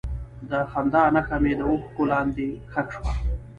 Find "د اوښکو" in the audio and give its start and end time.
1.59-2.03